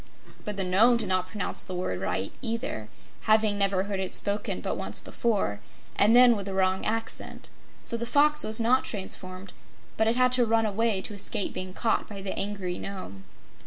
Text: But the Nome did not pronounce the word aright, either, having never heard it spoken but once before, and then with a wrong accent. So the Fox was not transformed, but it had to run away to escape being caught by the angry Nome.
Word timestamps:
But 0.45 0.57
the 0.57 0.63
Nome 0.63 0.97
did 0.97 1.07
not 1.09 1.27
pronounce 1.27 1.61
the 1.61 1.75
word 1.75 1.99
aright, 1.99 2.31
either, 2.41 2.89
having 3.25 3.55
never 3.59 3.83
heard 3.83 3.99
it 3.99 4.15
spoken 4.15 4.59
but 4.59 4.75
once 4.75 4.99
before, 4.99 5.59
and 5.95 6.15
then 6.15 6.35
with 6.35 6.47
a 6.47 6.55
wrong 6.55 6.83
accent. 6.87 7.51
So 7.83 7.97
the 7.97 8.07
Fox 8.07 8.43
was 8.43 8.59
not 8.59 8.83
transformed, 8.83 9.53
but 9.97 10.07
it 10.07 10.15
had 10.15 10.31
to 10.31 10.45
run 10.47 10.65
away 10.65 11.01
to 11.03 11.13
escape 11.13 11.53
being 11.53 11.73
caught 11.75 12.07
by 12.07 12.23
the 12.23 12.35
angry 12.35 12.79
Nome. 12.79 13.25